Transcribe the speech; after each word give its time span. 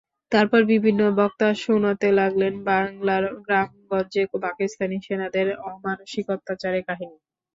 তারপর 0.31 0.61
বিভিন্ন 0.73 1.01
বক্তা 1.19 1.47
শোনাতে 1.61 2.07
লাগলেন 2.19 2.53
বাংলার 2.67 3.23
গ্রামগঞ্জে 3.45 4.13
পাকিস্তানি 4.45 4.97
সেনাদের 5.05 5.47
অমানুষিক 5.71 6.25
অত্যাচারের 6.35 6.83
কাহিনি। 6.89 7.17